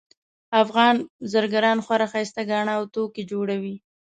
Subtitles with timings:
[0.63, 0.95] افغان
[1.31, 3.75] زرګران خورا ښایسته ګاڼه او توکي جوړوي